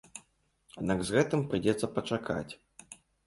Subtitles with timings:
[0.83, 2.51] Аднак з гэтым прыйдзецца пачакаць.